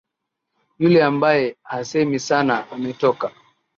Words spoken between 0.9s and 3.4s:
ambaye hasemi sana, ametoka.